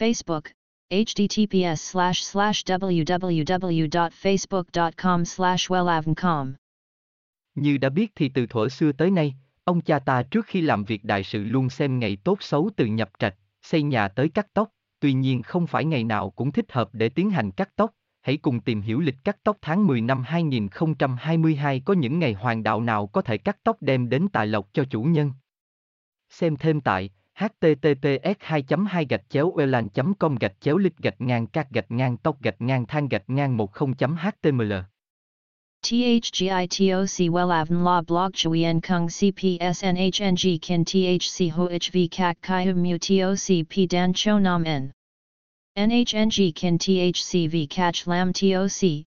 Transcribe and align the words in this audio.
Facebook, 0.00 0.42
https 0.90 1.74
slash 1.74 2.22
slash 2.22 2.64
www.facebook.com 2.64 5.24
slash 5.24 5.70
wellavncom. 5.70 6.52
Như 7.54 7.78
đã 7.78 7.88
biết 7.88 8.12
thì 8.14 8.28
từ 8.28 8.46
thuở 8.46 8.68
xưa 8.68 8.92
tới 8.92 9.10
nay, 9.10 9.34
ông 9.64 9.80
cha 9.80 9.98
ta 9.98 10.22
trước 10.22 10.46
khi 10.46 10.60
làm 10.60 10.84
việc 10.84 11.04
đại 11.04 11.24
sự 11.24 11.44
luôn 11.44 11.70
xem 11.70 11.98
ngày 11.98 12.16
tốt 12.24 12.38
xấu 12.40 12.70
từ 12.76 12.86
nhập 12.86 13.10
trạch, 13.18 13.34
xây 13.62 13.82
nhà 13.82 14.08
tới 14.08 14.28
cắt 14.28 14.46
tóc, 14.54 14.70
tuy 15.00 15.12
nhiên 15.12 15.42
không 15.42 15.66
phải 15.66 15.84
ngày 15.84 16.04
nào 16.04 16.30
cũng 16.30 16.52
thích 16.52 16.72
hợp 16.72 16.88
để 16.92 17.08
tiến 17.08 17.30
hành 17.30 17.50
cắt 17.50 17.70
tóc. 17.76 17.94
Hãy 18.22 18.36
cùng 18.36 18.60
tìm 18.60 18.80
hiểu 18.80 19.00
lịch 19.00 19.16
cắt 19.24 19.36
tóc 19.42 19.58
tháng 19.62 19.86
10 19.86 20.00
năm 20.00 20.22
2022 20.22 21.80
có 21.80 21.94
những 21.94 22.18
ngày 22.18 22.32
hoàng 22.32 22.62
đạo 22.62 22.80
nào 22.80 23.06
có 23.06 23.22
thể 23.22 23.38
cắt 23.38 23.56
tóc 23.62 23.76
đem 23.80 24.08
đến 24.08 24.28
tài 24.32 24.46
lộc 24.46 24.68
cho 24.72 24.84
chủ 24.90 25.02
nhân. 25.02 25.32
Xem 26.30 26.56
thêm 26.56 26.80
tại 26.80 27.10
https 27.40 28.34
2 28.48 28.62
2 28.62 29.04
gạch 29.04 29.30
chéo 29.30 29.54
elan 29.58 29.88
com 30.18 30.36
gạch 30.36 30.60
chéo 30.60 30.76
lít 30.76 30.98
gạch 30.98 31.20
ngang 31.20 31.46
các 31.46 31.70
gạch 31.70 31.90
ngang 31.90 32.16
tóc 32.16 32.42
gạch 32.42 32.60
ngang 32.60 32.86
than 32.86 33.08
gạch 33.08 33.30
ngang 33.30 33.58
10 33.58 34.16
html 34.16 34.72
THGITOC 35.82 37.30
WELAVN 37.30 37.84
La 37.84 38.02
Blog 38.02 38.32
Chuyen 38.34 38.80
Kung 38.80 39.06
CPSNHNG 39.06 40.58
Kin 40.62 40.84
THC 40.84 41.50
HOHV 41.50 42.08
CAC 42.10 42.36
CHI 42.42 42.64
Hum 42.64 42.82
Mu 42.82 42.98
TOC 42.98 43.68
P 43.70 43.86
Dan 43.86 44.12
Cho 44.12 44.38
Nam 44.38 44.64
N. 44.66 44.92
NHNG 45.78 46.54
Kin 46.54 46.78
THC 46.78 47.48
V 47.48 47.66
CACH 47.66 48.06
Lam 48.06 48.32
TOC 48.32 49.09